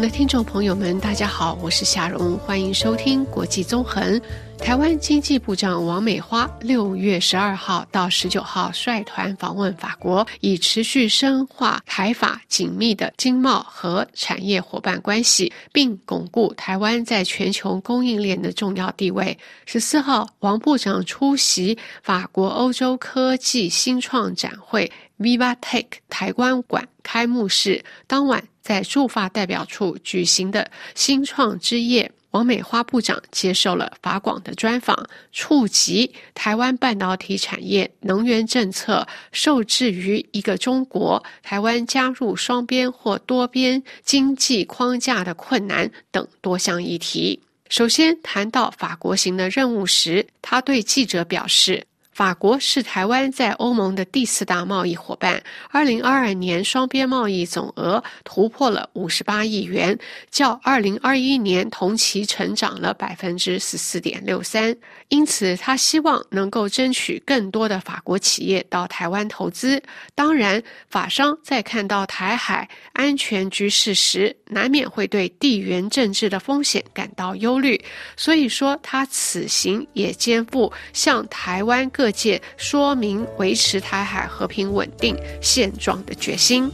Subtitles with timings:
[0.00, 4.20] 的听众朋友们，大家好，我是夏蓉，欢迎收听国际纵横。
[4.58, 19.36] 台湾经济部长王美花六月十二号到十九号率团访问法国，以持续深化台法紧密的经贸和产业伙伴关系，并巩固台湾在全球供应链的重要地位。
[19.66, 32.10] 十四号，王部长出席法国欧洲科技新创展会 VivaTech 台湾馆开幕式，当晚在驻法代表处举行的新创之夜。
[32.30, 47.38] 王美花部长接受了法广的专访，触及台湾半导体产业、能源政策、受制于一个中国、台湾加入双边或多边经济框架的困难等多项议题。
[47.68, 51.84] 首先谈到法国行的任务时，他对记者表示。
[52.22, 55.42] 法国是台湾在欧盟的第四大贸易伙伴。
[55.70, 59.98] 二零二二年双边贸易总额突破了五十八亿元，
[60.30, 64.72] 较二零二一年同期成长了百分之十四点六三。
[65.08, 69.82] 因此，他希望能够争取更多的法国企业到台湾投资。
[70.14, 77.84] 当然，法商在看到台海安全局势时，难免会对地缘政治的风险感到忧虑。
[78.16, 86.70] 所以说，他此行也肩负向台湾各界说明维持台海和平稳定现状的决心。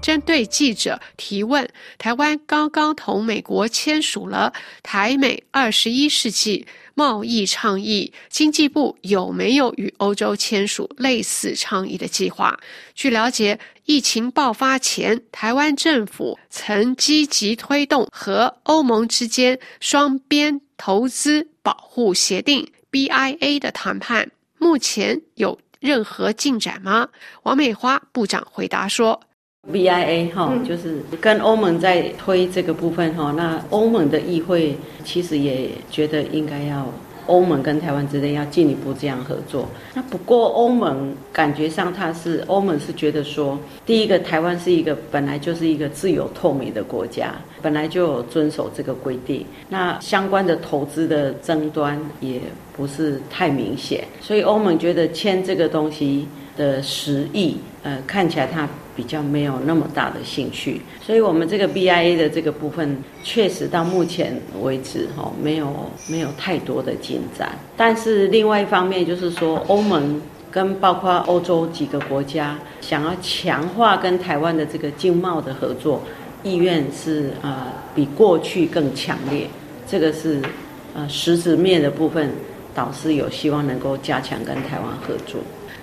[0.00, 4.52] 针对记者提问，台湾刚刚同美国签署了
[4.84, 12.56] 台美二十一世纪贸易倡议，经济部有没有与欧洲签署类似倡议的计划？
[12.94, 27.08] 据了解，疫情爆发前，台湾政府曾积极推动和欧盟之间双边投资保护协定 （BIA） 的谈判，目前有任何进展吗？
[27.42, 29.20] 王美花部长回答说。
[29.72, 36.86] BIA 哈，就是跟欧盟在推这个部分哈，那欧盟的议会其实也觉得应该要
[37.26, 39.68] 欧盟跟台湾之间要进一步这样合作。
[39.94, 52.40] 那不过欧盟感觉上它是欧盟是觉得说，第一个台湾是一个本来就是一个自由透明的国家，本来就有遵守这个规定，那相关的投资的争端也
[52.76, 56.26] 不是太明显，所以欧盟觉得签这个东西
[56.56, 58.68] 的实意，呃，看起来它。
[58.96, 65.70] 比较没有那么大的兴趣，所以我们这个 BIA 的这个部分，确实到目前为止哈，没有
[66.08, 67.50] 没有太多的进展。
[67.76, 70.20] 但是另外一方面就是说，欧盟
[70.50, 76.00] 跟包括欧洲几个国家，想要强化跟台湾的这个经贸的合作
[76.42, 79.46] 意愿是呃比过去更强烈。
[79.86, 80.40] 这个是
[80.94, 82.30] 呃实质面的部分，
[82.74, 85.38] 导致有希望能够加强跟台湾合作。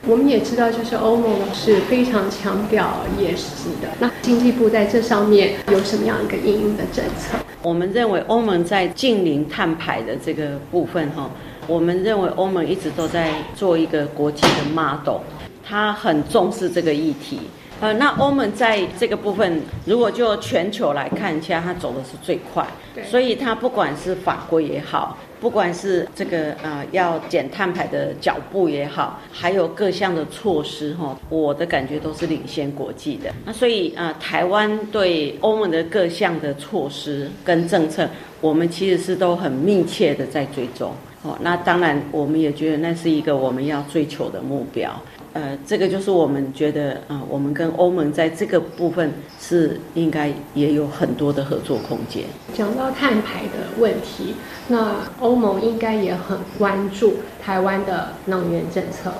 [0.06, 3.88] 我们也知道，就是欧盟是非常强调 ESG 的。
[4.00, 7.38] 那经济部在这上面有什么样一个应用的政策？
[7.62, 11.30] 我们认为欧盟在近零碳排的这个部分，哈，
[11.68, 15.22] 我们认为欧盟一直都在做一个国际的 model，
[15.66, 17.40] 它很重视这个议题。
[17.80, 22.68] 呃，那欧盟在这个部分，如果就全球来看一下，它走的是最快，
[23.09, 25.18] 所以它不管是法规也好。
[25.44, 33.30] 不管是这个啊要减碳排的脚步也好，还有各项的措施哈，我的感觉都是领先国际的。
[33.46, 38.09] 那所以啊，台湾对欧盟的各项的措施跟政策，
[38.40, 40.94] 我们其实是都很密切的在追踪。
[41.24, 44.98] 哦，那当然我们也觉得那是一个我们要追求的目标。
[45.33, 52.23] 呃，这个就是我们觉得，呃，我们跟欧盟在这个部分是应该也有很多的合作空间。
[52.53, 54.35] 讲到碳排的问题，
[54.67, 59.11] 那欧盟应该也很关注台湾的能源政策、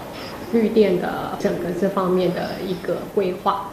[0.51, 3.72] 绿电的整个这方面的一个规划。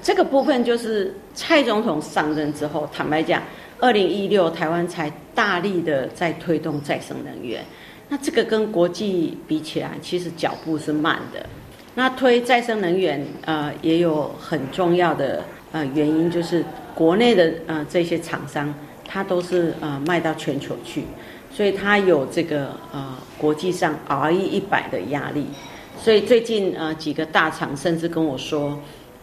[0.00, 3.42] 这个部分就是蔡总统上任之后，坦白讲，
[3.80, 7.64] 二零一六台湾才大力的在推动再生能源，
[8.08, 11.44] 那这个跟国际比起来，其实脚步是慢的。
[11.94, 15.42] 那推再生能源，呃，也有很重要的
[15.72, 16.64] 呃原因，就是
[16.94, 18.72] 国内的呃这些厂商，
[19.06, 21.04] 它都是呃卖到全球去，
[21.52, 25.46] 所以它有这个呃国际上 RE 一百的压力，
[25.98, 28.78] 所以最近呃几个大厂甚至跟我说，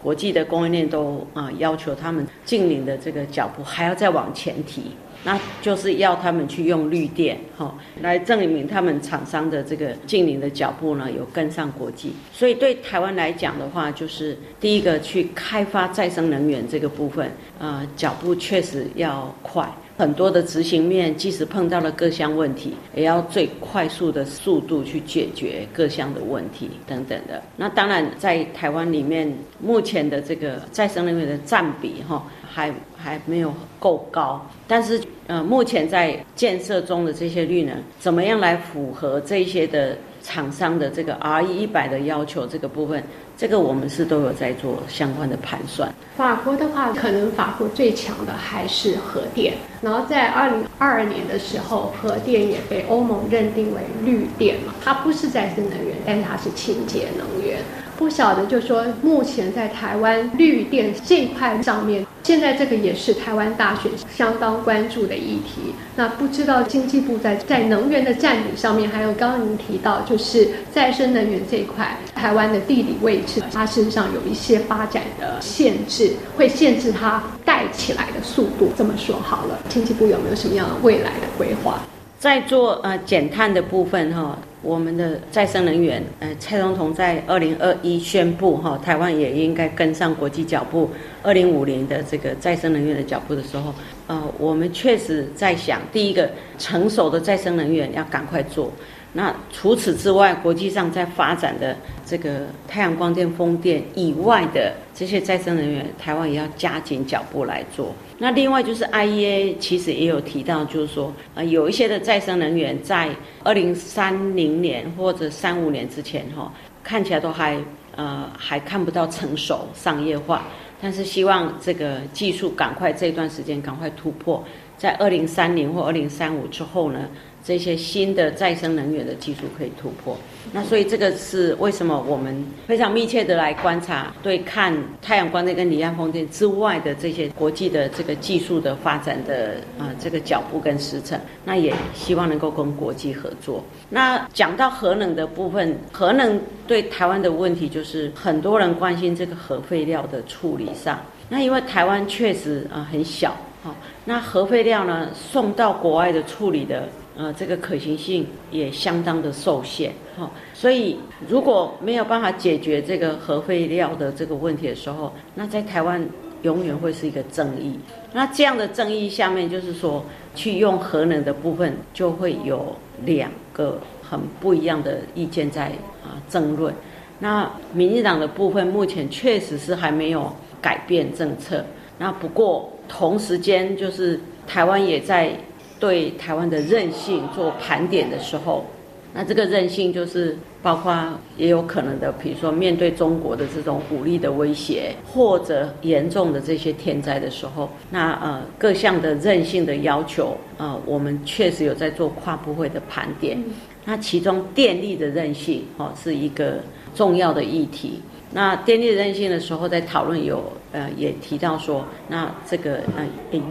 [0.07, 4.83] 国际的供应链都啊、要求他们近邻的这个脚步还要再往前提。
[5.25, 12.13] 那就是要他们去用绿电，哈，来证明他们厂商的这个近邻的脚步呢有跟上国际。
[12.31, 19.69] 所以对台湾来讲的话，就是第一个去开发再生能源这个部分，呃，脚步确实要快。
[19.97, 27.41] 很多的执行面，即使碰到了各项问题，也要最快速的速度去解决各项的问题等等的。
[27.55, 34.45] 那当然，在台湾里面，目前的这个再生能源的占比哈，还还没有够高。
[34.67, 39.97] 但是呃，目前在建设中的这些绿能，怎么样来符合这些的
[40.27, 43.01] 厂商的这个 RE 一百的要求这个部分？
[43.38, 45.89] 这个我们是都有在做相关的盘算。
[46.18, 49.53] 法国的话，可能法国最强的还是核电。
[49.81, 57.59] 然后在二零二二年的时候，核电也被欧盟认定为绿电嘛，它不是再生能源，但是它是清洁能源。
[57.95, 65.74] 不晓得，就说目前在台湾绿电这块上面，现在这个也是台湾大选相当关注的议题。
[65.95, 78.73] 那不知道经济部在在能源的占比上面，还有刚刚您提到，就是再生能源这一块，台湾的地理位置，它身上有一些发展的限制，会限制它带起来的速度。
[78.77, 81.81] 这么说好了，经济部有没有什么样未来的规划？
[82.19, 84.37] 在做呃减碳的部分哈。
[84.63, 90.89] 我们的再生能源，呃，蔡总统在二零二一宣布哈，台湾也应该跟上国际脚步，
[91.21, 93.73] 二零五零的这个再生能源的脚步的时候，
[94.07, 98.69] 呃，我们确实在想，第一个成熟的再生能源要赶快做。
[99.17, 101.75] 那除此之外，国际上在发展的
[102.05, 107.95] 这个太阳光电、风电以外的这些再生能源，台湾也要加紧脚步来做。
[108.19, 113.09] 那另外就是 IEA 其实也有提到，就是说，呃，有一些的再生能源在
[113.43, 116.53] 二零三零年或者三五年之前，哈，
[116.83, 117.57] 看起来都还
[117.95, 120.45] 呃还看不到成熟商业化，
[120.79, 124.43] 但是希望这个技术赶快这段时间赶快突破，
[124.77, 126.99] 在二零三零或二零三五之后呢，
[127.43, 130.17] 这些新的再生能源的技术可以突破，
[130.51, 143.63] 那所以这个是为什么我们非常密切的来观察，对看太阳光电跟离岸风电之外的这些国际的这个技术的发展的啊这个脚步跟时程，那也希望能够跟国际合作。
[143.89, 146.37] 那讲到核能的部分，核能
[146.67, 150.99] 对台湾的问题就是很多人关心这个核废料的处理上，
[151.29, 153.73] 那因为台湾确实啊很小，哈，
[154.03, 156.89] 那核废料呢送到国外的处理的。
[157.19, 166.07] 呃，这个可行性也相当的受限，哈、所以如果没有办法解决这个核废料的这个问题的时候，那在台湾
[166.43, 167.79] 永远会是一个争议。
[168.13, 170.05] 那这样的争议下面，就是说
[170.35, 175.69] 去用核能的部分，就会有两个很不一样的意见在
[176.03, 176.71] 啊争论。
[177.17, 180.31] 那民进党的部分目前确实是还没有
[180.61, 181.65] 改变政策，
[181.97, 185.35] 那不过同时间就是台湾也在。
[185.79, 188.65] 对台湾的韧性做盘点的时候，
[189.13, 190.94] 那这个韧性就是包括
[191.38, 203.38] 也有可能的，比如说面对中国的这种武力的威胁，或者严重的这些天灾的时候，那呃各项的韧性的要求，呃我们确实有在做跨部会的盘点。
[203.85, 206.56] 那其中电力的韧性哦是一个
[206.94, 208.01] 重要的议题。
[208.33, 213.05] 那电力韧性的时候，在讨论有呃也提到说，那这个呃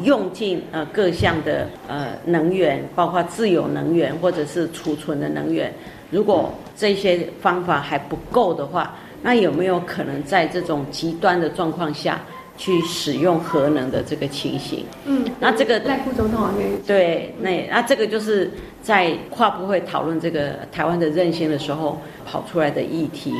[0.04, 5.72] 用尽呃各项的呃能源，包括自有能源或者是储存的能源，
[6.10, 12.20] 如果这些方法还不够的话，那有没有可能在这种极端的状况下
[12.56, 14.84] 去使用核能的这个情形？
[15.04, 16.48] 嗯，那这个赖副总统
[16.86, 18.50] 对，那那这个就是
[18.82, 23.32] 在跨部会讨论这个台湾的韧性的时候跑出来的议题。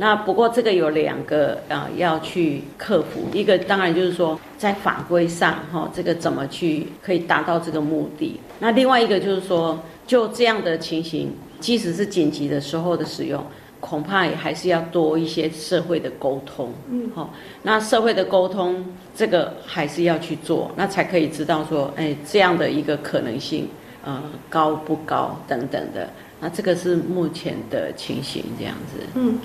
[0.00, 8.40] 那不过这个有两个啊、呃、要去克服，一个当然就是说在法规上哈、哦，这个怎么去可以达到这个目的。
[8.58, 11.30] 那另外一个就是说，就这样的情形，
[11.60, 13.44] 即使是紧急的时候的使用，
[13.78, 16.72] 恐怕也还是要多一些社会的沟通。
[16.90, 17.30] 嗯，好、哦，
[17.62, 18.82] 那社会的沟通
[19.14, 23.68] 这个还是要去做，那才可以知道说，哎，这样的一个可能性，
[24.02, 26.08] 呃，高不高等等的。
[26.40, 29.06] 那这个是目前的情形这样子。
[29.14, 29.38] 嗯。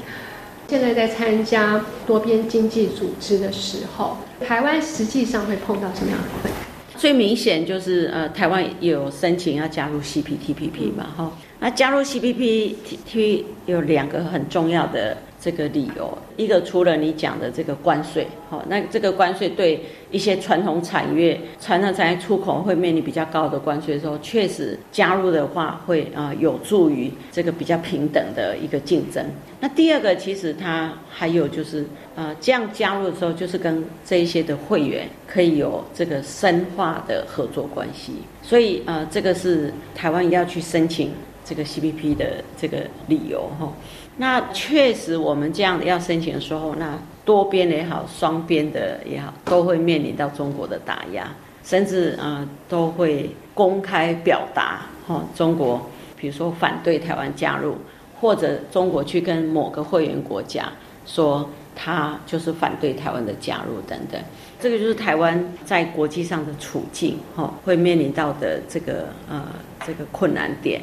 [0.67, 6.65] 现在在参加多边经济组织的时候，台湾实际上会碰到什么样的困难？
[6.97, 15.17] 最明显就是呃，台湾有申请要加入 CPTPP 嘛，哈、那加入 CPTPP 有两个很重要的。
[15.45, 29.23] 这个理由，一个除了你讲的这个关税，好，那这个关税对一些传统产业、传统产业出口会面临比较高的关税的时候，确实加入的话会啊有助于这个比较平等的一个竞争。
[29.59, 31.85] 那第二个，其实它还有就是
[32.15, 38.13] 呃，这样加入的时候，就是跟这一些的会员可以有这个深化的合作关系。
[38.41, 41.11] 所以呃，这个是台湾要去申请
[41.43, 43.71] 这个 CPP 的这个理由哈。
[44.17, 51.27] 那确实，我们这样的要申请的时候，那多边也好，双边的也好，都会面临到中国的打压。
[51.63, 57.75] 甚至啊、都会公开表达哈、中国比如说反对台湾加入，
[58.21, 60.71] 或者中国去跟某个会员国家
[61.07, 64.21] 说他就是反对台湾的加入等等，
[64.59, 69.43] 这个就是台湾在国际上的处境哈、会面临到的这个呃
[69.87, 70.79] 这个困难点。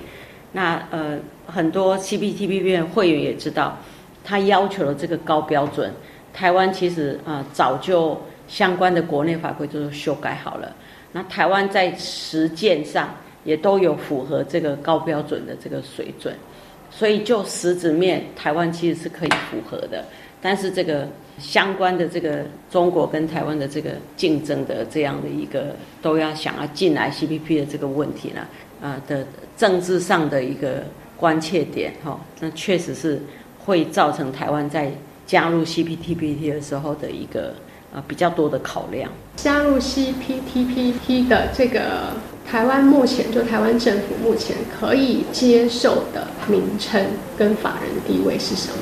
[0.52, 3.76] 那呃很多 CPTPP 会员也知道，
[4.22, 5.92] 他要求的这个高标准，
[6.32, 10.74] 台湾其实啊、早就相关的国内法规都修改好了。
[11.12, 16.34] 那台湾在实践上也都有符合这个高标准的这个水准，
[16.90, 20.04] 所以就实质面，台湾其实是可以符合的。
[20.40, 21.06] 但是这个
[21.38, 28.46] 相关的这个中国跟台湾的这个竞争的这样的一个都要想要进来 CPTPP 的这个问题呢，
[28.82, 30.82] 啊、呃、的政治上的一个
[31.16, 33.22] 关切点哈，那确实是
[33.64, 34.92] 会造成台湾在
[35.26, 37.54] 加入 CPTPP 的时候的一个。
[37.94, 39.12] 啊，比较多的考量。
[39.36, 42.08] 加入 CPTPP 的这个
[42.50, 47.04] 台湾目前就台湾政府目前可以接受的名称
[47.36, 48.74] 跟法人地位是什么？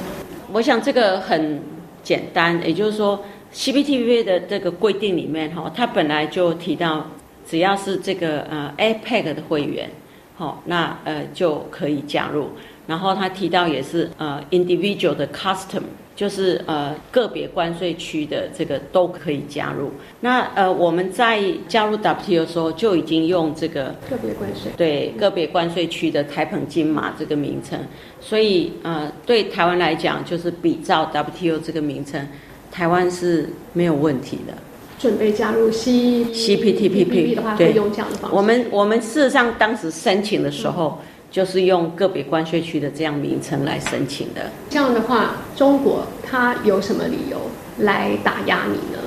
[0.52, 1.60] 我想这个很
[2.04, 3.20] 简单，也就是说
[3.52, 7.04] CPTPP 的这个规定里面哈，它本来就提到，
[7.46, 9.88] 只要是这个呃 APEC 的会员，
[10.36, 12.50] 好，那呃就可以加入。
[12.86, 15.82] 然后他提到也是呃 individual 的 custom。
[16.16, 19.90] 就是呃个别关税区的这个都可以加入。
[20.20, 27.78] 那呃我们在加入 WTO 的时候就已经用这个个别关税对个别关税区的台澎金马这个名称，
[28.20, 32.28] 所以呃对台湾来讲就是比照 WTO 这个名称，
[32.70, 34.52] 台湾是没有问题的。
[35.00, 35.90] 准备加入 C
[36.26, 38.36] CPTPP 的话，会用这样的方式。
[38.36, 41.00] 我们我们事实上当时申请的时候。
[41.02, 44.50] 嗯就是用个别关税区的这样名称来申请的。
[44.68, 47.38] 这样的话，中国它有什么理由
[47.78, 48.98] 来打压你呢？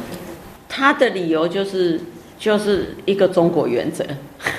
[0.69, 1.99] 他的理由就是
[2.39, 4.05] 就是一个中国原则。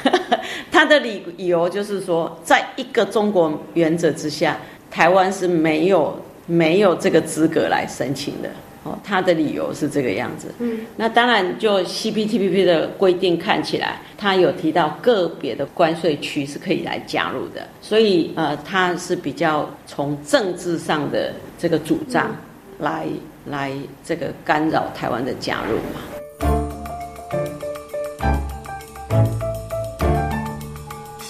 [0.71, 4.59] 他的理由就是说，在一个中国原则之下，
[4.91, 6.15] 台湾是没有
[6.45, 8.51] 没有这个资格来申请的。
[8.85, 10.55] 哦，他的理由是这个样子。
[10.59, 22.37] 嗯，那当然，就 CPTPP 的规定看起来，他有提到个别的关税区是可以来加入的，所以呃，他是比较从政治上的这个主张
[22.79, 23.73] 来、嗯、来
[24.05, 26.14] 这个干扰台湾的加入嘛。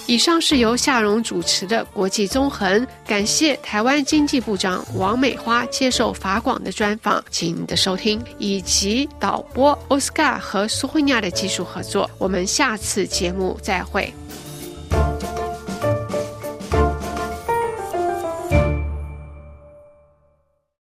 [0.07, 14.13] 以上是由夏蓉主持的国际纵横，感谢台湾经济部长王美花接受法广的专访，请您的收听，以及导播奥斯卡和苏慧亚的技术合作，我们下次节目再会。